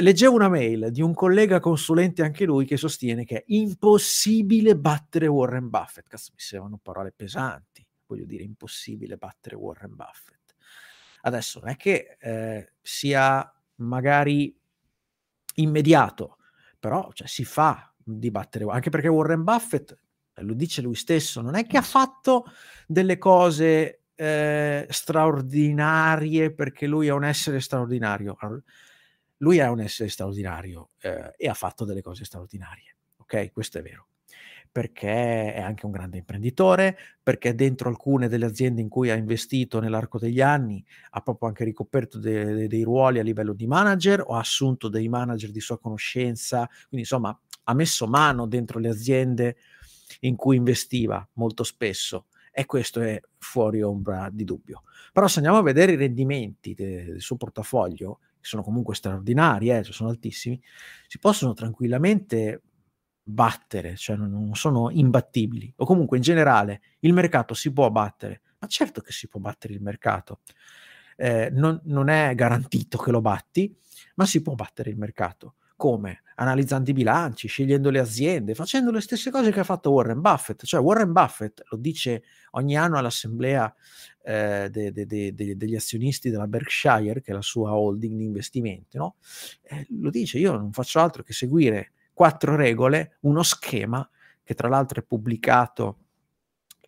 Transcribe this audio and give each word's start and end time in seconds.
leggevo 0.00 0.34
una 0.34 0.48
mail 0.48 0.90
di 0.90 1.02
un 1.02 1.14
collega 1.14 1.60
consulente 1.60 2.22
anche 2.22 2.44
lui 2.44 2.64
che 2.64 2.76
sostiene 2.76 3.24
che 3.24 3.38
è 3.38 3.44
impossibile 3.48 4.76
battere 4.76 5.26
Warren 5.26 5.68
Buffett. 5.68 6.08
Cazzo, 6.08 6.30
mi 6.32 6.40
sembrano 6.40 6.78
parole 6.82 7.12
pesanti, 7.14 7.86
voglio 8.06 8.24
dire, 8.24 8.42
impossibile 8.42 9.16
battere 9.16 9.56
Warren 9.56 9.94
Buffett. 9.94 10.54
Adesso 11.22 11.60
non 11.60 11.68
è 11.70 11.76
che 11.76 12.16
eh, 12.18 12.72
sia 12.80 13.52
magari 13.76 14.56
immediato, 15.56 16.38
però 16.78 17.10
cioè, 17.12 17.26
si 17.26 17.44
fa 17.44 17.92
di 18.02 18.30
battere, 18.30 18.64
anche 18.68 18.90
perché 18.90 19.08
Warren 19.08 19.44
Buffett, 19.44 19.98
eh, 20.34 20.42
lo 20.42 20.54
dice 20.54 20.80
lui 20.82 20.94
stesso, 20.94 21.40
non 21.40 21.54
è 21.54 21.66
che 21.66 21.76
ha 21.76 21.82
fatto 21.82 22.46
delle 22.86 23.18
cose 23.18 24.02
eh, 24.14 24.86
straordinarie 24.88 26.52
perché 26.52 26.86
lui 26.86 27.06
è 27.06 27.12
un 27.12 27.24
essere 27.24 27.60
straordinario. 27.60 28.36
Lui 29.42 29.58
è 29.58 29.66
un 29.68 29.80
essere 29.80 30.08
straordinario 30.08 30.90
eh, 31.00 31.32
e 31.36 31.48
ha 31.48 31.54
fatto 31.54 31.84
delle 31.84 32.02
cose 32.02 32.24
straordinarie, 32.24 32.96
ok? 33.16 33.52
Questo 33.52 33.78
è 33.78 33.82
vero 33.82 34.06
perché 34.72 35.52
è 35.52 35.60
anche 35.60 35.84
un 35.84 35.92
grande 35.92 36.18
imprenditore, 36.18 36.96
perché 37.22 37.54
dentro 37.54 37.88
alcune 37.88 38.28
delle 38.28 38.46
aziende 38.46 38.80
in 38.80 38.88
cui 38.88 39.10
ha 39.10 39.14
investito 39.14 39.80
nell'arco 39.80 40.18
degli 40.18 40.40
anni 40.40 40.84
ha 41.10 41.20
proprio 41.22 41.48
anche 41.48 41.64
ricoperto 41.64 42.18
de- 42.18 42.44
de- 42.54 42.68
dei 42.68 42.82
ruoli 42.82 43.18
a 43.18 43.22
livello 43.22 43.52
di 43.52 43.66
manager 43.66 44.22
o 44.24 44.34
ha 44.34 44.38
assunto 44.38 44.88
dei 44.88 45.08
manager 45.08 45.50
di 45.50 45.60
sua 45.60 45.78
conoscenza, 45.78 46.66
quindi 46.66 47.00
insomma 47.00 47.36
ha 47.64 47.74
messo 47.74 48.06
mano 48.06 48.46
dentro 48.46 48.78
le 48.78 48.88
aziende 48.88 49.56
in 50.20 50.36
cui 50.36 50.56
investiva 50.56 51.26
molto 51.34 51.64
spesso 51.64 52.26
e 52.52 52.66
questo 52.66 53.00
è 53.00 53.20
fuori 53.38 53.82
ombra 53.82 54.28
di 54.30 54.44
dubbio. 54.44 54.82
Però 55.12 55.26
se 55.26 55.38
andiamo 55.38 55.58
a 55.58 55.62
vedere 55.62 55.92
i 55.92 55.96
rendimenti 55.96 56.74
de- 56.74 57.04
del 57.04 57.20
suo 57.20 57.36
portafoglio, 57.36 58.20
che 58.40 58.46
sono 58.46 58.62
comunque 58.62 58.94
straordinari, 58.94 59.70
eh, 59.70 59.82
cioè 59.82 59.92
sono 59.92 60.10
altissimi, 60.10 60.60
si 61.06 61.18
possono 61.18 61.52
tranquillamente 61.52 62.62
battere, 63.22 63.96
cioè 63.96 64.16
non, 64.16 64.54
sono 64.54 64.90
imbattibili, 64.90 65.72
o 65.76 65.84
comunque 65.84 66.16
in 66.16 66.22
generale 66.22 66.80
il 67.00 67.12
mercato 67.12 67.54
si 67.54 67.72
può 67.72 67.90
battere, 67.90 68.42
ma 68.58 68.66
certo 68.66 69.00
che 69.00 69.12
si 69.12 69.28
può 69.28 69.40
battere 69.40 69.74
il 69.74 69.82
mercato, 69.82 70.40
eh, 71.16 71.50
non, 71.52 71.80
non 71.84 72.08
è 72.08 72.34
garantito 72.34 72.98
che 72.98 73.10
lo 73.10 73.20
batti, 73.20 73.74
ma 74.16 74.26
si 74.26 74.42
può 74.42 74.54
battere 74.54 74.90
il 74.90 74.96
mercato. 74.96 75.56
Come? 75.80 76.20
Analizzando 76.34 76.90
i 76.90 76.92
bilanci, 76.92 77.48
scegliendo 77.48 77.88
le 77.88 78.00
aziende, 78.00 78.54
facendo 78.54 78.90
le 78.90 79.00
stesse 79.00 79.30
cose 79.30 79.50
che 79.50 79.60
ha 79.60 79.64
fatto 79.64 79.90
Warren 79.90 80.20
Buffett. 80.20 80.66
Cioè 80.66 80.78
Warren 80.78 81.10
Buffett 81.10 81.62
lo 81.70 81.78
dice 81.78 82.22
ogni 82.50 82.76
anno 82.76 82.98
all'assemblea 82.98 83.74
eh, 84.22 84.68
de, 84.70 84.92
de, 84.92 85.06
de, 85.06 85.56
degli 85.56 85.74
azionisti 85.74 86.28
della 86.28 86.46
Berkshire, 86.46 87.22
che 87.22 87.30
è 87.30 87.34
la 87.34 87.40
sua 87.40 87.74
holding 87.74 88.14
di 88.18 88.24
investimenti, 88.24 88.98
no? 88.98 89.16
eh, 89.62 89.86
lo 89.88 90.10
dice, 90.10 90.36
io 90.36 90.52
non 90.52 90.70
faccio 90.70 91.00
altro 91.00 91.22
che 91.22 91.32
seguire 91.32 91.92
quattro 92.12 92.56
regole, 92.56 93.16
uno 93.20 93.42
schema 93.42 94.06
che 94.42 94.52
tra 94.52 94.68
l'altro 94.68 95.00
è 95.00 95.02
pubblicato 95.02 96.00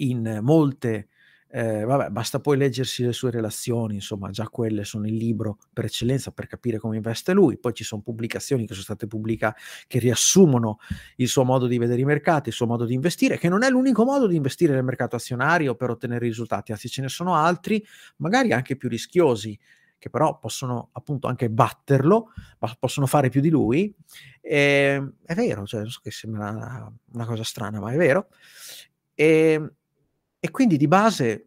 in 0.01 0.41
molte, 0.43 1.09
eh, 1.55 1.85
vabbè, 1.85 2.09
basta 2.09 2.41
poi 2.41 2.57
leggersi 2.57 3.05
le 3.05 3.13
sue 3.13 3.31
relazioni, 3.31 3.97
insomma, 3.97 4.31
già 4.31 4.49
quelle 4.49 4.85
sono 4.85 5.07
il 5.07 5.17
libro 5.17 5.59
per 5.71 5.85
eccellenza 5.85 6.31
per 6.31 6.47
capire 6.47 6.79
come 6.79 6.97
investe 6.97 7.35
lui, 7.35 7.59
poi 7.59 7.75
ci 7.75 7.85
sono 7.85 8.01
pubblicazioni 8.01 8.63
che 8.63 8.73
sono 8.73 8.85
state 8.85 9.07
pubblicate 9.07 9.61
che 9.87 9.99
riassumono 9.99 10.79
il 11.17 11.29
suo 11.29 11.45
modo 11.45 11.67
di 11.67 11.77
vedere 11.77 12.01
i 12.01 12.07
mercati, 12.07 12.49
il 12.49 12.55
suo 12.55 12.67
modo 12.67 12.87
di 12.87 12.95
investire, 12.95 13.37
che 13.37 13.51
non 13.51 13.65
è 13.65 13.69
l'unico 13.69 14.03
modo 14.05 14.27
di 14.27 14.35
investire 14.35 14.73
nel 14.73 14.83
mercato 14.83 15.17
azionario 15.17 15.75
per 15.75 15.91
ottenere 15.91 16.25
risultati, 16.25 16.73
anzi 16.73 16.89
ce 16.89 17.03
ne 17.03 17.09
sono 17.09 17.35
altri, 17.35 17.85
magari 18.17 18.53
anche 18.53 18.75
più 18.77 18.89
rischiosi, 18.89 19.59
che 19.99 20.09
però 20.09 20.39
possono 20.39 20.89
appunto 20.93 21.27
anche 21.27 21.51
batterlo, 21.51 22.33
ma 22.61 22.75
possono 22.79 23.05
fare 23.07 23.29
più 23.29 23.43
di 23.43 23.51
lui. 23.51 23.95
E, 24.41 24.57
ehm, 24.57 25.15
è 25.23 25.35
vero, 25.35 25.67
cioè, 25.67 25.87
so 25.87 26.01
che 26.03 26.11
sembra 26.11 26.49
una, 26.49 26.93
una, 27.13 27.27
cosa 27.27 27.45
strana, 27.45 27.79
ma 27.79 27.93
è 27.93 27.97
vero. 27.97 28.29
E, 29.15 29.53
ehm, 29.53 29.73
e 30.45 30.51
quindi 30.51 30.77
di 30.77 30.89
base 30.89 31.47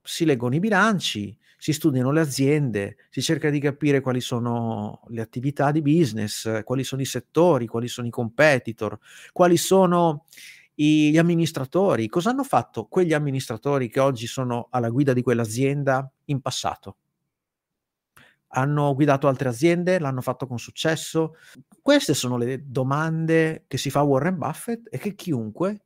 si 0.00 0.24
leggono 0.24 0.54
i 0.54 0.60
bilanci, 0.60 1.36
si 1.58 1.72
studiano 1.72 2.12
le 2.12 2.20
aziende, 2.20 2.98
si 3.10 3.20
cerca 3.20 3.50
di 3.50 3.58
capire 3.58 4.00
quali 4.00 4.20
sono 4.20 5.00
le 5.08 5.20
attività 5.20 5.72
di 5.72 5.82
business, 5.82 6.62
quali 6.62 6.84
sono 6.84 7.02
i 7.02 7.04
settori, 7.04 7.66
quali 7.66 7.88
sono 7.88 8.06
i 8.06 8.10
competitor, 8.10 8.96
quali 9.32 9.56
sono 9.56 10.26
gli 10.72 11.18
amministratori, 11.18 12.06
cosa 12.06 12.30
hanno 12.30 12.44
fatto 12.44 12.84
quegli 12.86 13.12
amministratori 13.12 13.88
che 13.88 13.98
oggi 13.98 14.28
sono 14.28 14.68
alla 14.70 14.90
guida 14.90 15.12
di 15.12 15.22
quell'azienda 15.22 16.08
in 16.26 16.40
passato? 16.40 16.98
Hanno 18.50 18.94
guidato 18.94 19.26
altre 19.26 19.48
aziende, 19.48 19.98
l'hanno 19.98 20.20
fatto 20.20 20.46
con 20.46 20.60
successo. 20.60 21.34
Queste 21.82 22.14
sono 22.14 22.36
le 22.36 22.62
domande 22.70 23.64
che 23.66 23.78
si 23.78 23.90
fa 23.90 24.02
Warren 24.02 24.38
Buffett 24.38 24.86
e 24.88 24.98
che 24.98 25.16
chiunque, 25.16 25.85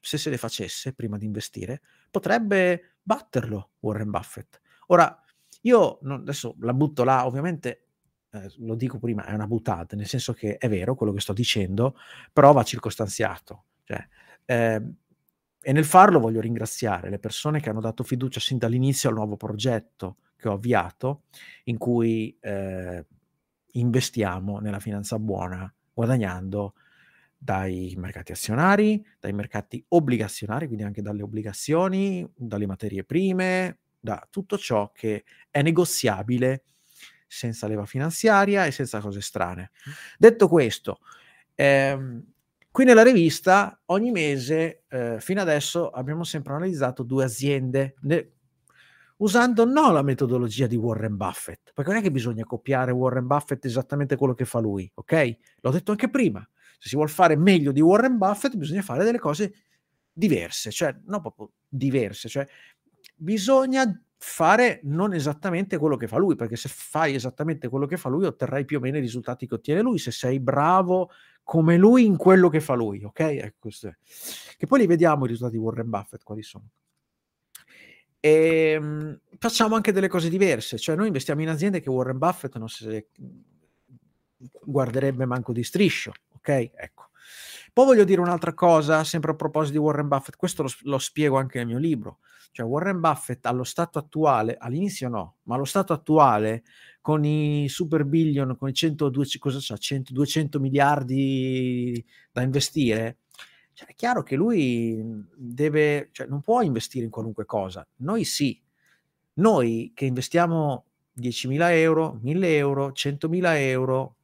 se 0.00 0.18
se 0.18 0.30
le 0.30 0.36
facesse 0.36 0.92
prima 0.92 1.18
di 1.18 1.24
investire, 1.24 1.82
potrebbe 2.10 2.96
batterlo 3.02 3.70
Warren 3.80 4.10
Buffett. 4.10 4.60
Ora, 4.88 5.22
io 5.62 5.98
non, 6.02 6.20
adesso 6.20 6.54
la 6.60 6.72
butto 6.72 7.04
là, 7.04 7.26
ovviamente 7.26 7.86
eh, 8.30 8.52
lo 8.58 8.74
dico 8.74 8.98
prima, 8.98 9.24
è 9.24 9.32
una 9.32 9.46
buttata, 9.46 9.96
nel 9.96 10.06
senso 10.06 10.32
che 10.32 10.56
è 10.56 10.68
vero 10.68 10.94
quello 10.94 11.12
che 11.12 11.20
sto 11.20 11.32
dicendo, 11.32 11.96
però 12.32 12.52
va 12.52 12.62
circostanziato. 12.62 13.64
Cioè, 13.84 14.08
eh, 14.44 14.82
e 15.60 15.72
nel 15.72 15.84
farlo 15.84 16.20
voglio 16.20 16.40
ringraziare 16.40 17.10
le 17.10 17.18
persone 17.18 17.60
che 17.60 17.70
hanno 17.70 17.80
dato 17.80 18.04
fiducia 18.04 18.38
sin 18.38 18.58
dall'inizio 18.58 19.08
al 19.08 19.16
nuovo 19.16 19.36
progetto, 19.36 20.18
che 20.36 20.48
ho 20.48 20.52
avviato 20.52 21.24
in 21.64 21.78
cui 21.78 22.36
eh, 22.40 23.04
investiamo 23.72 24.60
nella 24.60 24.78
finanza 24.78 25.18
buona 25.18 25.72
guadagnando 25.92 26.74
dai 27.36 27.94
mercati 27.96 28.32
azionari, 28.32 29.04
dai 29.20 29.32
mercati 29.32 29.84
obbligazionari, 29.88 30.66
quindi 30.66 30.84
anche 30.84 31.02
dalle 31.02 31.22
obbligazioni, 31.22 32.28
dalle 32.34 32.66
materie 32.66 33.04
prime, 33.04 33.78
da 33.98 34.26
tutto 34.30 34.56
ciò 34.56 34.92
che 34.92 35.24
è 35.50 35.62
negoziabile 35.62 36.64
senza 37.26 37.66
leva 37.66 37.84
finanziaria 37.86 38.66
e 38.66 38.70
senza 38.70 39.00
cose 39.00 39.20
strane. 39.20 39.70
Detto 40.16 40.48
questo, 40.48 41.00
ehm, 41.54 42.24
qui 42.70 42.84
nella 42.84 43.02
rivista 43.02 43.80
ogni 43.86 44.10
mese, 44.10 44.84
eh, 44.88 45.16
fino 45.20 45.40
adesso, 45.40 45.90
abbiamo 45.90 46.24
sempre 46.24 46.54
analizzato 46.54 47.02
due 47.02 47.24
aziende, 47.24 47.94
ne, 48.02 48.30
usando 49.18 49.64
non 49.64 49.92
la 49.92 50.02
metodologia 50.02 50.66
di 50.66 50.76
Warren 50.76 51.16
Buffett, 51.16 51.72
perché 51.72 51.90
non 51.90 52.00
è 52.00 52.02
che 52.02 52.10
bisogna 52.10 52.44
copiare 52.44 52.92
Warren 52.92 53.26
Buffett 53.26 53.64
esattamente 53.64 54.16
quello 54.16 54.34
che 54.34 54.44
fa 54.44 54.58
lui, 54.58 54.90
ok? 54.94 55.36
L'ho 55.60 55.70
detto 55.70 55.90
anche 55.90 56.10
prima, 56.10 56.46
se 56.78 56.88
si 56.88 56.94
vuole 56.94 57.10
fare 57.10 57.36
meglio 57.36 57.72
di 57.72 57.80
Warren 57.80 58.18
Buffett 58.18 58.56
bisogna 58.56 58.82
fare 58.82 59.04
delle 59.04 59.18
cose 59.18 59.54
diverse, 60.12 60.70
cioè 60.70 60.96
non 61.04 61.20
proprio 61.20 61.52
diverse, 61.68 62.28
cioè 62.28 62.46
bisogna 63.14 64.00
fare 64.18 64.80
non 64.84 65.12
esattamente 65.12 65.76
quello 65.78 65.96
che 65.96 66.08
fa 66.08 66.16
lui, 66.16 66.36
perché 66.36 66.56
se 66.56 66.68
fai 66.68 67.14
esattamente 67.14 67.68
quello 67.68 67.86
che 67.86 67.96
fa 67.96 68.08
lui 68.08 68.24
otterrai 68.24 68.64
più 68.64 68.78
o 68.78 68.80
meno 68.80 68.96
i 68.96 69.00
risultati 69.00 69.46
che 69.46 69.54
ottiene 69.54 69.82
lui, 69.82 69.98
se 69.98 70.10
sei 70.10 70.40
bravo 70.40 71.10
come 71.42 71.76
lui 71.76 72.04
in 72.04 72.16
quello 72.16 72.48
che 72.48 72.60
fa 72.60 72.74
lui, 72.74 73.04
ok? 73.04 73.20
Ecco. 73.20 73.68
Che 74.56 74.66
poi 74.66 74.80
li 74.80 74.86
vediamo 74.86 75.26
i 75.26 75.28
risultati 75.28 75.56
di 75.58 75.62
Warren 75.62 75.88
Buffett, 75.88 76.22
quali 76.22 76.42
sono. 76.42 76.68
E, 78.18 78.72
ehm, 78.74 79.20
facciamo 79.38 79.76
anche 79.76 79.92
delle 79.92 80.08
cose 80.08 80.28
diverse, 80.28 80.78
cioè 80.78 80.96
noi 80.96 81.06
investiamo 81.06 81.42
in 81.42 81.48
aziende 81.48 81.80
che 81.80 81.90
Warren 81.90 82.18
Buffett 82.18 82.56
non 82.56 82.68
si 82.68 83.06
guarderebbe 84.64 85.24
manco 85.24 85.52
di 85.52 85.62
striscio, 85.62 86.12
ok? 86.46 86.70
Ecco. 86.76 87.08
Poi 87.72 87.84
voglio 87.84 88.04
dire 88.04 88.20
un'altra 88.20 88.54
cosa, 88.54 89.04
sempre 89.04 89.32
a 89.32 89.34
proposito 89.34 89.72
di 89.78 89.84
Warren 89.84 90.08
Buffett, 90.08 90.36
questo 90.36 90.62
lo, 90.62 90.70
lo, 90.82 90.98
spiego 90.98 91.36
anche 91.36 91.58
nel 91.58 91.66
mio 91.66 91.78
libro, 91.78 92.20
cioè 92.52 92.64
Warren 92.64 93.00
Buffett 93.00 93.44
allo 93.44 93.64
stato 93.64 93.98
attuale, 93.98 94.56
all'inizio 94.58 95.10
no, 95.10 95.36
ma 95.42 95.56
allo 95.56 95.66
stato 95.66 95.92
attuale 95.92 96.62
con 97.02 97.22
i 97.24 97.68
super 97.68 98.04
billion, 98.04 98.56
con 98.56 98.70
i 98.70 98.72
100, 98.72 99.10
200, 99.10 99.38
cosa 99.38 99.58
c'ha, 99.60 99.76
100, 99.76 100.12
200 100.14 100.58
miliardi 100.58 102.02
da 102.32 102.40
investire, 102.40 103.18
cioè, 103.74 103.88
è 103.88 103.94
chiaro 103.94 104.22
che 104.22 104.36
lui 104.36 104.98
deve, 105.36 106.08
cioè, 106.12 106.26
non 106.28 106.40
può 106.40 106.62
investire 106.62 107.04
in 107.04 107.10
qualunque 107.10 107.44
cosa. 107.44 107.86
Noi 107.96 108.24
sì. 108.24 108.58
Noi 109.34 109.92
che 109.94 110.06
investiamo 110.06 110.86
10.000 111.18 111.72
euro, 111.72 112.18
1.000 112.24 112.44
euro, 112.44 112.92
100.000 112.92 113.56
euro, 113.58 114.15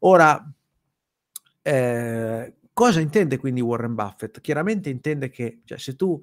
Ora, 0.00 0.50
eh, 1.60 2.54
cosa 2.72 3.00
intende 3.00 3.36
quindi 3.36 3.60
Warren 3.60 3.94
Buffett? 3.94 4.40
Chiaramente 4.40 4.88
intende 4.88 5.28
che 5.28 5.60
cioè, 5.66 5.76
se 5.76 5.94
tu 5.94 6.18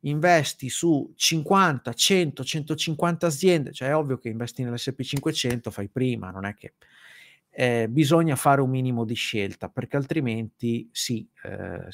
investi 0.00 0.70
su 0.70 1.12
50, 1.14 1.92
100, 1.92 2.42
150 2.42 3.26
aziende, 3.26 3.72
cioè 3.72 3.88
è 3.88 3.96
ovvio 3.96 4.16
che 4.16 4.30
investi 4.30 4.64
nell'SP500, 4.64 5.70
fai 5.70 5.88
prima, 5.88 6.30
non 6.30 6.46
è 6.46 6.54
che 6.54 6.72
eh, 7.58 7.88
bisogna 7.88 8.36
fare 8.36 8.60
un 8.60 8.68
minimo 8.68 9.06
di 9.06 9.14
scelta, 9.14 9.70
perché 9.70 9.96
altrimenti 9.96 10.90
sì, 10.92 11.26
eh, 11.42 11.88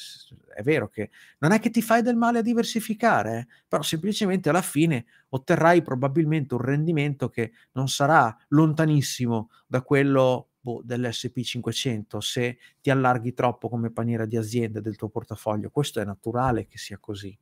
è 0.53 0.61
vero 0.61 0.89
che 0.89 1.09
non 1.37 1.53
è 1.53 1.59
che 1.59 1.69
ti 1.69 1.81
fai 1.81 2.01
del 2.01 2.17
male 2.17 2.39
a 2.39 2.41
diversificare, 2.41 3.37
eh, 3.37 3.47
però 3.65 3.81
semplicemente 3.81 4.49
alla 4.49 4.61
fine 4.61 5.05
otterrai 5.29 5.81
probabilmente 5.81 6.55
un 6.55 6.59
rendimento 6.59 7.29
che 7.29 7.53
non 7.73 7.87
sarà 7.87 8.35
lontanissimo 8.49 9.51
da 9.65 9.81
quello 9.83 10.49
boh, 10.59 10.81
dell'SP500 10.83 12.17
se 12.17 12.57
ti 12.81 12.89
allarghi 12.89 13.33
troppo 13.33 13.69
come 13.69 13.89
paniera 13.89 14.25
di 14.25 14.35
azienda 14.35 14.81
del 14.81 14.97
tuo 14.97 15.07
portafoglio. 15.07 15.69
Questo 15.69 16.01
è 16.01 16.03
naturale 16.03 16.67
che 16.67 16.77
sia 16.77 16.97
così. 16.99 17.37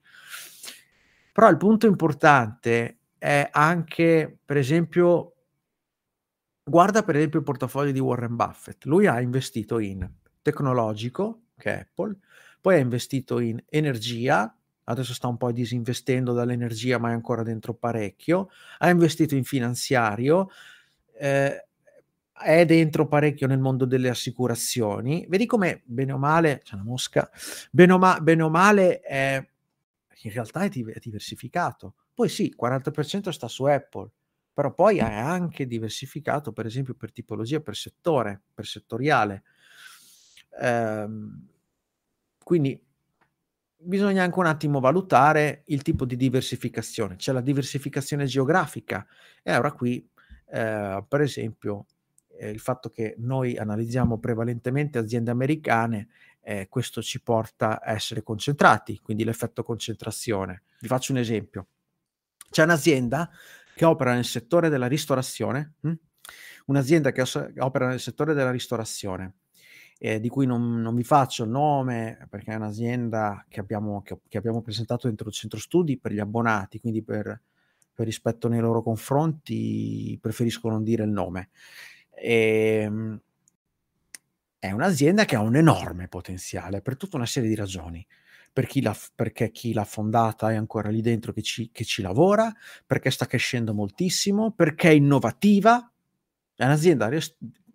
Però 1.34 1.50
il 1.50 1.58
punto 1.58 1.88
importante 1.88 3.00
è 3.18 3.50
anche, 3.52 4.38
per 4.46 4.58
esempio, 4.58 5.31
Guarda 6.72 7.04
per 7.04 7.18
esempio 7.18 7.40
il 7.40 7.44
portafoglio 7.44 7.92
di 7.92 8.00
Warren 8.00 8.38
Buffett. 8.38 8.86
Lui 8.86 9.06
ha 9.06 9.20
investito 9.20 9.78
in 9.80 10.10
tecnologico, 10.42 11.48
che 11.58 11.74
è 11.74 11.80
Apple, 11.82 12.16
poi 12.62 12.76
ha 12.76 12.78
investito 12.78 13.40
in 13.40 13.62
energia, 13.68 14.56
adesso 14.86 15.14
sta 15.14 15.28
un 15.28 15.36
po' 15.36 15.52
disinvestendo 15.52 16.32
dall'energia, 16.32 16.98
ma 16.98 17.10
è 17.10 17.12
ancora 17.12 17.44
dentro 17.44 17.74
parecchio, 17.74 18.52
ha 18.78 18.90
investito 18.90 19.36
in 19.36 19.44
finanziario, 19.44 20.50
eh, 21.20 21.68
è 22.32 22.66
dentro 22.66 23.06
parecchio 23.06 23.48
nel 23.48 23.60
mondo 23.60 23.84
delle 23.84 24.08
assicurazioni. 24.08 25.26
Vedi 25.28 25.46
come, 25.46 25.82
bene 25.84 26.14
o 26.14 26.18
male, 26.18 26.62
c'è 26.64 26.76
una 26.76 26.86
mosca, 26.86 27.30
bene 27.70 27.92
o, 27.92 27.98
ma, 27.98 28.18
bene 28.22 28.44
o 28.44 28.50
male 28.50 29.02
è, 29.02 29.46
in 30.22 30.32
realtà 30.32 30.62
è, 30.62 30.70
diversificato. 30.70 31.96
Poi 32.14 32.30
sì, 32.30 32.56
40% 32.58 33.28
sta 33.28 33.50
su 33.50 33.66
Apple, 33.66 34.10
però 34.54 34.74
poi 34.74 34.98
è 34.98 35.04
anche 35.04 35.66
diversificato, 35.68 36.52
per 36.52 36.66
esempio, 36.66 36.94
per 36.96 37.12
tipologia, 37.12 37.60
per 37.60 37.76
settore, 37.76 38.42
per 38.54 38.66
settoriale. 38.66 39.44
Ehm, 40.60 41.48
quindi 42.44 42.82
bisogna 43.84 44.24
anche 44.24 44.40
un 44.40 44.46
attimo 44.46 44.80
valutare 44.80 45.64
il 45.68 45.82
tipo 45.82 46.06
di 46.06 46.16
diversificazione. 46.16 47.16
C'è 47.16 47.32
la 47.32 47.42
diversificazione 47.42 48.26
geografica 48.26 49.06
e 49.42 49.56
ora 49.56 49.72
qui, 49.72 50.08
eh, 50.50 51.04
per 51.08 51.22
esempio, 51.22 51.86
eh, 52.38 52.50
il 52.50 52.60
fatto 52.60 52.90
che 52.90 53.16
noi 53.20 53.58
analizziamo 53.58 54.20
prevalentemente 54.20 54.98
aziende 54.98 55.32
americane, 55.32 56.10
eh, 56.44 56.68
questo 56.70 57.02
ci 57.02 57.22
porta 57.22 57.82
a 57.82 57.92
essere 57.94 58.24
concentrati, 58.24 59.00
quindi 59.00 59.24
l'effetto 59.24 59.64
concentrazione. 59.64 60.64
Vi 60.80 60.88
faccio 60.88 61.12
un 61.12 61.20
esempio. 61.20 61.68
C'è 62.50 62.64
un'azienda 62.64 63.30
che 63.76 63.86
opera 63.86 64.14
nel 64.14 64.26
settore 64.26 64.70
della 64.70 64.88
ristorazione, 64.88 65.74
hm? 65.82 65.94
un'azienda 66.66 67.12
che 67.12 67.24
opera 67.60 67.88
nel 67.88 68.00
settore 68.00 68.34
della 68.34 68.52
ristorazione, 68.52 69.36
eh, 70.00 70.20
di 70.20 70.30
cui 70.30 70.46
non, 70.46 70.82
non, 70.82 70.96
vi 70.96 71.04
faccio 71.04 71.44
il 71.44 71.50
nome 71.50 72.26
perché 72.30 72.52
è 72.52 72.56
un'azienda 72.56 73.46
che 73.48 73.60
abbiamo, 73.60 74.02
che, 74.02 74.20
che 74.28 74.38
abbiamo, 74.38 74.62
presentato 74.62 75.08
dentro 75.08 75.28
il 75.28 75.34
centro 75.34 75.60
studi 75.60 75.98
per 76.00 76.12
gli 76.12 76.20
abbonati, 76.20 76.80
quindi 76.80 77.04
per, 77.04 77.42
per 77.94 78.06
rispetto 78.06 78.48
nei 78.48 78.60
loro 78.60 78.82
confronti 78.82 80.18
preferisco 80.20 80.70
non 80.70 80.84
dire 80.84 81.04
il 81.04 81.12
nome. 81.12 81.50
E, 82.10 82.82
ehm, 82.84 83.22
è 84.58 84.72
un'azienda 84.72 85.26
che 85.26 85.36
ha 85.36 85.42
un 85.42 85.56
enorme 85.56 86.08
potenziale 86.08 86.82
per 86.82 86.96
tutta 86.96 87.18
una 87.18 87.26
serie 87.26 87.50
di 87.50 87.56
ragioni 87.56 88.06
per 88.54 88.66
chi 88.66 88.84
perché 89.16 89.52
chi 89.52 89.74
l'ha 89.74 89.86
fondata 89.86 90.52
è 90.52 90.56
ancora 90.56 90.90
lì 90.90 91.02
dentro 91.02 91.32
che 91.32 91.42
ci, 91.42 91.70
che 91.72 91.86
ci 91.86 92.02
lavora, 92.02 92.54
perché 92.86 93.10
sta 93.10 93.26
crescendo 93.26 93.74
moltissimo, 93.74 94.52
perché 94.52 94.90
è 94.90 94.94
innovativa, 94.94 95.92
è 96.56 96.66
un'azienda 96.66 97.10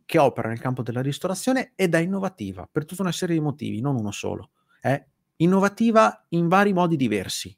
che 0.04 0.18
opera 0.18 0.48
nel 0.48 0.60
campo 0.60 0.82
della 0.82 1.00
ristorazione 1.00 1.72
ed 1.74 1.94
è 1.94 1.98
innovativa 1.98 2.68
per 2.70 2.84
tutta 2.84 3.02
una 3.02 3.12
serie 3.12 3.36
di 3.36 3.40
motivi, 3.40 3.80
non 3.80 3.96
uno 3.96 4.10
solo. 4.10 4.50
È 4.80 5.02
innovativa 5.36 6.26
in 6.30 6.48
vari 6.48 6.72
modi 6.72 6.96
diversi. 6.96 7.56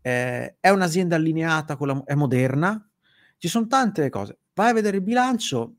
Eh, 0.00 0.56
è 0.58 0.68
un'azienda 0.68 1.16
allineata, 1.16 1.76
la, 1.80 2.02
è 2.04 2.14
moderna, 2.14 2.88
ci 3.36 3.48
sono 3.48 3.66
tante 3.66 4.08
cose. 4.10 4.38
Vai 4.54 4.70
a 4.70 4.74
vedere 4.74 4.98
il 4.98 5.02
bilancio, 5.02 5.76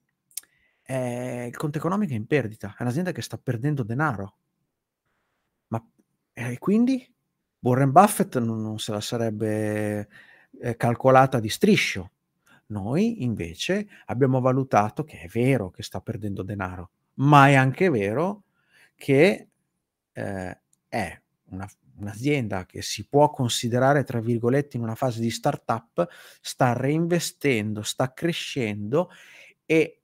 eh, 0.83 1.47
il 1.47 1.55
conto 1.55 1.77
economico 1.77 2.12
è 2.12 2.17
in 2.17 2.27
perdita, 2.27 2.75
è 2.77 2.81
un'azienda 2.81 3.13
che 3.13 3.21
sta 3.21 3.38
perdendo 3.38 3.83
denaro 3.83 4.38
e 6.33 6.57
quindi 6.57 7.07
Warren 7.59 7.91
Buffett 7.91 8.37
non, 8.39 8.61
non 8.61 8.79
se 8.79 8.91
la 8.91 9.01
sarebbe 9.01 10.07
eh, 10.59 10.75
calcolata 10.75 11.39
di 11.39 11.49
striscio. 11.49 12.11
Noi 12.67 13.23
invece 13.23 13.87
abbiamo 14.05 14.41
valutato 14.41 15.03
che 15.03 15.19
è 15.19 15.27
vero 15.27 15.69
che 15.69 15.83
sta 15.83 16.01
perdendo 16.01 16.43
denaro, 16.43 16.89
ma 17.15 17.47
è 17.47 17.53
anche 17.53 17.89
vero 17.89 18.43
che 18.95 19.47
eh, 20.11 20.59
è 20.87 21.21
una, 21.45 21.69
un'azienda 21.97 22.65
che 22.65 22.81
si 22.81 23.07
può 23.07 23.29
considerare, 23.29 24.03
tra 24.03 24.19
virgolette, 24.19 24.77
in 24.77 24.83
una 24.83 24.95
fase 24.95 25.21
di 25.21 25.29
startup, 25.29 26.07
sta 26.41 26.73
reinvestendo, 26.73 27.81
sta 27.83 28.13
crescendo 28.13 29.09
e 29.65 30.02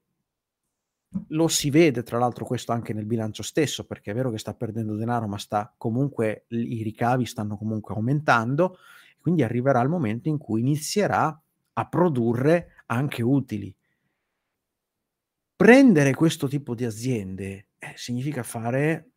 lo 1.29 1.47
si 1.47 1.69
vede 1.69 2.03
tra 2.03 2.17
l'altro 2.19 2.45
questo 2.45 2.71
anche 2.71 2.93
nel 2.93 3.05
bilancio 3.05 3.43
stesso, 3.43 3.85
perché 3.85 4.11
è 4.11 4.13
vero 4.13 4.31
che 4.31 4.37
sta 4.37 4.53
perdendo 4.53 4.95
denaro, 4.95 5.27
ma 5.27 5.37
sta 5.37 5.73
comunque 5.77 6.45
i 6.49 6.83
ricavi 6.83 7.25
stanno 7.25 7.57
comunque 7.57 7.95
aumentando, 7.95 8.77
quindi 9.19 9.43
arriverà 9.43 9.81
il 9.81 9.89
momento 9.89 10.29
in 10.29 10.37
cui 10.37 10.61
inizierà 10.61 11.39
a 11.73 11.87
produrre 11.87 12.83
anche 12.87 13.21
utili. 13.21 13.73
Prendere 15.55 16.13
questo 16.13 16.47
tipo 16.47 16.73
di 16.73 16.85
aziende 16.85 17.67
eh, 17.79 17.93
significa 17.95 18.43
fare 18.43 19.08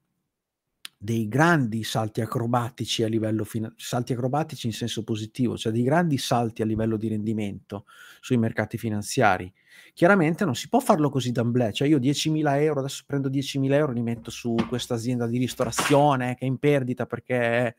dei 1.05 1.27
grandi 1.27 1.83
salti 1.83 2.21
acrobatici 2.21 3.03
a 3.03 3.09
livello 3.09 3.43
fina 3.43 3.73
salti 3.77 4.13
acrobatici 4.13 4.69
in 4.69 4.73
senso 4.73 5.03
positivo, 5.03 5.57
cioè 5.57 5.73
dei 5.73 5.83
grandi 5.83 6.17
salti 6.17 6.63
a 6.63 6.65
livello 6.65 6.97
di 6.97 7.09
rendimento 7.09 7.87
sui 8.21 8.37
mercati 8.37 8.79
finanziari. 8.79 9.53
Chiaramente 9.95 10.45
non 10.45 10.55
si 10.55 10.69
può 10.69 10.79
farlo 10.79 11.11
così 11.11 11.33
d'amblè, 11.33 11.73
cioè 11.73 11.89
io 11.89 11.99
10.000 11.99 12.55
€, 12.55 12.79
adesso 12.79 13.03
prendo 13.05 13.29
10.000 13.29 13.77
€, 13.79 13.93
li 13.93 14.01
metto 14.01 14.31
su 14.31 14.55
questa 14.69 14.95
azienda 14.95 15.27
di 15.27 15.39
ristorazione 15.39 16.37
che 16.37 16.45
è 16.45 16.49
in 16.49 16.59
perdita 16.59 17.05
perché 17.07 17.75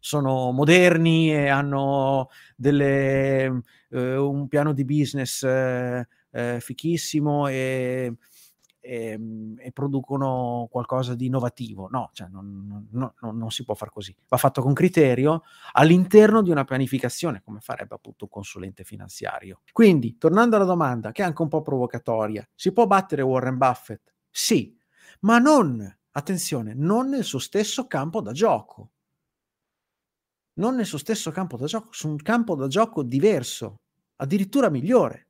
sono 0.00 0.50
moderni 0.50 1.32
e 1.32 1.46
hanno 1.48 2.28
delle 2.56 3.46
uhm, 3.90 4.16
un 4.18 4.48
piano 4.48 4.72
di 4.72 4.84
business, 4.84 5.44
ehm, 5.44 6.58
fichissimo 6.58 7.46
e 7.46 8.12
ehm, 8.84 9.54
e 9.58 9.72
producono 9.72 10.68
qualcosa 10.70 11.14
di 11.14 11.26
innovativo. 11.26 11.88
No, 11.90 12.10
cioè 12.12 12.28
non 12.30 12.88
no 12.92 13.14
no 13.20 13.30
non 13.32 13.50
si 13.50 13.64
può 13.64 13.74
far 13.74 13.90
così. 13.90 14.14
Va 14.28 14.36
fatto 14.36 14.62
con 14.62 14.72
criterio 14.74 15.42
all'interno 15.72 16.42
di 16.42 16.50
una 16.50 16.64
pianificazione, 16.64 17.42
come 17.42 17.60
farebbe 17.60 17.94
appunto 17.94 18.24
un 18.24 18.30
consulente 18.30 18.84
finanziario. 18.84 19.60
Quindi, 19.72 20.16
tornando 20.18 20.56
alla 20.56 20.64
domanda, 20.64 21.12
che 21.12 21.22
è 21.22 21.26
anche 21.26 21.42
un 21.42 21.48
po' 21.48 21.62
provocatoria, 21.62 22.46
si 22.54 22.72
può 22.72 22.86
battere 22.86 23.22
Warren 23.22 23.56
Buffett? 23.58 24.12
Sì, 24.30 24.76
ma 25.20 25.38
non 25.38 25.98
attenzione, 26.12 26.74
non 26.74 27.08
nel 27.08 27.24
suo 27.24 27.38
stesso 27.38 27.86
campo 27.86 28.20
da 28.20 28.32
gioco. 28.32 28.90
Non 30.56 30.76
nel 30.76 30.86
suo 30.86 30.98
stesso 30.98 31.30
campo 31.32 31.56
da 31.56 31.66
gioco, 31.66 31.88
su 31.92 32.08
un 32.08 32.16
campo 32.16 32.54
da 32.54 32.68
gioco 32.68 33.02
diverso, 33.02 33.80
addirittura 34.16 34.70
migliore. 34.70 35.28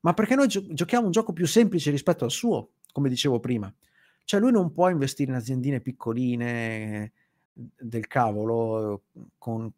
Ma 0.00 0.14
perché 0.14 0.34
noi 0.34 0.48
gio 0.48 0.66
giochiamo 0.66 1.06
un 1.06 1.12
gioco 1.12 1.32
più 1.32 1.46
semplice 1.46 1.90
rispetto 1.90 2.24
al 2.24 2.30
suo 2.32 2.70
come 2.94 3.08
dicevo 3.08 3.40
prima. 3.40 3.74
Cioè 4.22 4.38
lui 4.38 4.52
non 4.52 4.72
può 4.72 4.88
investire 4.88 5.32
in 5.32 5.36
aziendine 5.36 5.80
piccoline 5.80 7.12
del 7.52 8.06
cavolo 8.06 9.02
con 9.36 9.70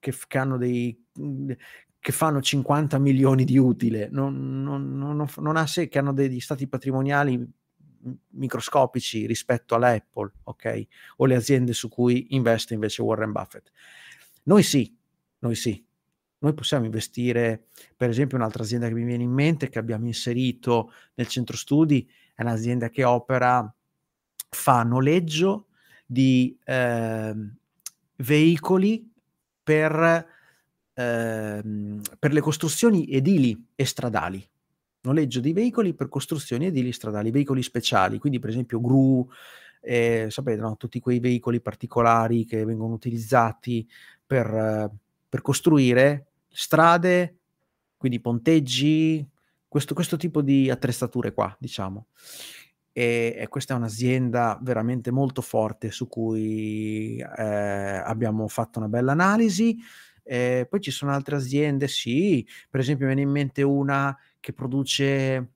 che 0.00 0.12
che 0.26 0.38
hanno 0.38 0.58
dei 0.58 1.04
che 2.00 2.12
fanno 2.12 2.42
50 2.42 2.98
milioni 2.98 3.44
di 3.44 3.56
utile, 3.56 4.08
non 4.10 4.62
non 4.62 4.98
non 4.98 5.26
non 5.36 5.56
ha 5.56 5.66
se 5.66 5.88
che 5.88 5.98
hanno 5.98 6.12
degli 6.12 6.40
stati 6.40 6.66
patrimoniali 6.66 7.48
microscopici 8.30 9.24
rispetto 9.26 9.76
all'Apple, 9.76 10.32
okay, 10.42 10.86
o 11.16 11.26
le 11.26 11.36
aziende 11.36 11.72
su 11.72 11.88
cui 11.88 12.26
investe 12.30 12.74
invece 12.74 13.02
Warren 13.02 13.32
Buffett. 13.32 13.70
Noi 14.42 14.62
sì, 14.64 14.94
noi 15.38 15.54
sì. 15.54 15.83
Noi 16.44 16.52
possiamo 16.52 16.84
investire, 16.84 17.68
per 17.96 18.10
esempio 18.10 18.36
un'altra 18.36 18.62
azienda 18.62 18.86
che 18.86 18.92
mi 18.92 19.04
viene 19.04 19.22
in 19.22 19.32
mente, 19.32 19.70
che 19.70 19.78
abbiamo 19.78 20.06
inserito 20.06 20.92
nel 21.14 21.26
centro 21.26 21.56
studi, 21.56 22.06
è 22.34 22.42
un'azienda 22.42 22.90
che 22.90 23.02
opera 23.02 23.74
fa 24.50 24.82
noleggio 24.82 25.68
di, 26.04 26.54
ehm, 26.64 27.56
veicoli 28.16 29.10
per 29.62 30.26
ehm, 30.92 32.00
per 32.18 32.32
le 32.34 32.40
costruzioni 32.40 33.06
edili 33.08 33.66
e 33.74 33.86
stradali. 33.86 34.46
Noleggio 35.00 35.40
di 35.40 35.54
veicoli 35.54 35.94
per 35.94 36.08
costruzioni 36.10 36.66
edili 36.66 36.88
e 36.90 36.92
stradali, 36.92 37.30
veicoli 37.30 37.62
speciali, 37.62 38.18
quindi 38.18 38.38
per 38.38 38.50
esempio 38.50 38.82
gru, 38.82 39.26
ehm, 39.80 40.28
sapete, 40.28 40.60
no, 40.60 40.76
tutti 40.76 41.00
quei 41.00 41.20
veicoli 41.20 41.62
particolari 41.62 42.44
che 42.44 42.66
vengono 42.66 42.92
utilizzati 42.92 43.88
per 44.26 44.90
per 45.34 45.42
costruire 45.42 46.33
strade, 46.54 47.38
quindi 47.96 48.20
ponteggi, 48.20 49.26
questo 49.68 49.94
questo 49.94 50.16
tipo 50.16 50.42
di 50.42 50.70
attrezzature 50.70 51.32
qua, 51.34 51.54
diciamo. 51.60 52.06
E 52.92 53.34
e 53.38 53.48
questa 53.48 53.74
è 53.74 53.76
un'azienda 53.76 54.58
veramente 54.62 55.10
molto 55.10 55.42
forte 55.42 55.90
su 55.90 56.06
cui, 56.08 57.18
ehm, 57.20 58.02
abbiamo 58.06 58.46
fatto 58.48 58.78
una 58.78 58.88
bella 58.88 59.12
analisi. 59.12 59.76
Ehm, 60.24 60.66
poi 60.68 60.80
ci 60.80 60.90
sono 60.92 61.12
altre 61.12 61.36
aziende 61.36 61.88
sì, 61.88 62.46
per 62.70 62.80
esempio 62.80 63.06
ne 63.06 63.14
viene 63.14 63.28
in 63.28 63.34
mente 63.34 63.62
una 63.62 64.16
che 64.40 64.52
produce 64.52 65.50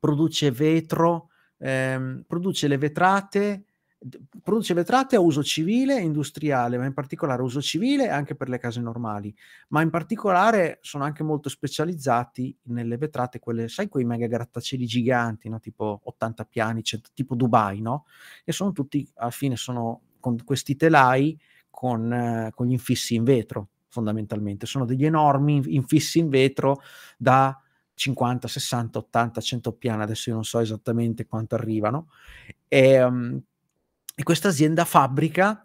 produce 0.00 0.50
vetro, 0.52 1.30
ehm, 1.58 2.24
produce 2.26 2.68
le 2.68 2.78
vetrate 2.78 3.64
produce 4.42 4.74
vetrate 4.74 5.16
a 5.16 5.20
uso 5.20 5.42
civile 5.42 5.98
e 5.98 6.02
industriale, 6.02 6.78
ma 6.78 6.86
in 6.86 6.94
particolare 6.94 7.42
a 7.42 7.44
uso 7.44 7.60
civile 7.60 8.08
anche 8.08 8.36
per 8.36 8.48
le 8.48 8.58
case 8.58 8.80
normali, 8.80 9.34
ma 9.68 9.82
in 9.82 9.90
particolare 9.90 10.78
sono 10.82 11.04
anche 11.04 11.24
molto 11.24 11.48
specializzati 11.48 12.56
nelle 12.64 12.96
vetrate, 12.96 13.40
quelle 13.40 13.68
sai 13.68 13.88
quei 13.88 14.04
mega 14.04 14.26
grattacieli 14.26 14.86
giganti, 14.86 15.48
no, 15.48 15.58
tipo 15.58 16.00
80 16.04 16.44
piani, 16.44 16.82
cioè 16.82 17.00
tipo 17.12 17.34
Dubai, 17.34 17.80
no, 17.80 18.04
e 18.44 18.52
sono 18.52 18.72
tutti 18.72 19.08
alla 19.16 19.30
fine 19.30 19.56
sono 19.56 20.02
con 20.20 20.36
questi 20.44 20.76
telai 20.76 21.38
con 21.70 22.50
con 22.52 22.66
gli 22.66 22.72
infissi 22.72 23.14
in 23.14 23.24
vetro 23.24 23.68
fondamentalmente. 23.88 24.66
Sono 24.66 24.84
degli 24.84 25.04
enormi 25.04 25.56
inf 25.56 25.66
infissi 25.66 26.18
in 26.18 26.28
vetro 26.28 26.80
da 27.16 27.56
50, 27.94 28.46
60, 28.46 28.98
80, 28.98 29.40
100 29.40 29.72
piani, 29.72 30.02
adesso 30.02 30.28
io 30.28 30.36
non 30.36 30.44
so 30.44 30.60
esattamente 30.60 31.26
quanto 31.26 31.56
arrivano, 31.56 32.08
ehm 32.68 33.42
e 34.18 34.24
questa 34.24 34.48
azienda 34.48 34.84
fabbrica, 34.84 35.64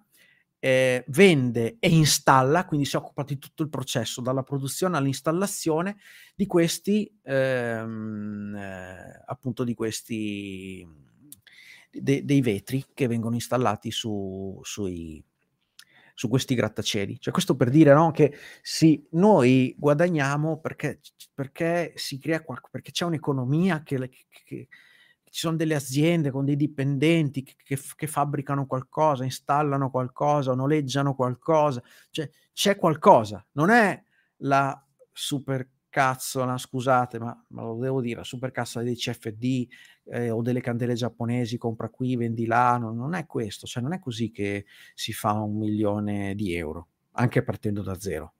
ehm, 0.59 1.03
vende 1.07 1.77
e 1.79 1.89
installa, 1.89 2.65
quindi 2.65 2.85
si 2.85 2.95
occupa 2.95 3.23
di 3.23 3.39
tutto 3.39 3.63
il 3.63 3.69
processo, 3.69 4.21
dalla 4.21 4.43
produzione 4.43 4.95
all'installazione 4.95 5.97
di 6.35 6.45
questi, 6.45 7.11
ehm, 7.23 8.55
appunto 9.25 9.63
di 9.63 9.73
questi 9.73 10.87
de 11.91 12.23
dei 12.25 12.41
vetri 12.41 12.85
che 12.93 13.07
vengono 13.07 13.33
installati 13.35 13.89
su 13.91 14.59
sui 14.63 15.23
su 16.15 16.27
questi 16.27 16.53
grattacieli. 16.55 17.19
Cioè 17.19 17.33
questo 17.33 17.55
per 17.55 17.69
dire, 17.71 17.91
no, 17.93 18.11
che 18.11 18.35
sì, 18.61 19.03
noi 19.13 19.73
guadagniamo 19.77 20.59
perché 20.59 20.99
perché 21.33 21.93
si 21.95 22.19
crea 22.19 22.43
qualc 22.43 22.69
perché 22.69 22.91
c'è 22.91 23.05
un'economia 23.05 23.81
che 23.83 24.09
che 24.45 24.67
ci 25.33 25.39
son 25.39 25.57
delle 25.57 25.73
aziende 25.73 26.29
con 26.29 26.45
dei 26.45 26.55
dipendenti 26.55 27.41
che 27.41 27.55
che 27.57 27.75
che 27.95 28.05
fabbricano 28.07 28.67
qualcosa, 28.67 29.23
installano 29.23 29.89
qualcosa, 29.89 30.53
noleggiano 30.53 31.15
qualcosa, 31.15 31.81
cioè 32.11 32.29
c'è 32.53 32.75
qualcosa, 32.77 33.43
non 33.53 33.71
è 33.71 33.99
la 34.43 34.79
supercazzola, 35.11 36.55
scusate, 36.59 37.17
ma 37.17 37.45
ma 37.49 37.63
lo 37.63 37.77
devo 37.79 37.99
dire, 37.99 38.17
la 38.17 38.23
supercazzola 38.23 38.85
dei 38.85 38.95
CFD, 38.95 39.67
ehm, 40.05 40.35
o 40.35 40.41
delle 40.43 40.61
candele 40.61 40.93
giapponesi, 40.93 41.57
compra 41.57 41.89
qui, 41.89 42.15
vendi 42.15 42.45
là, 42.45 42.77
no 42.77 42.91
non 42.93 43.15
è 43.15 43.25
questo, 43.25 43.65
cioè 43.65 43.81
non 43.81 43.93
è 43.93 43.99
così 43.99 44.29
che 44.29 44.65
si 44.93 45.13
fa 45.13 45.31
1.000.000 45.33 46.35
di 46.35 46.53
euro, 46.53 46.89
anche 47.13 47.41
partendo 47.43 47.81
da 47.81 47.99
0. 47.99 48.33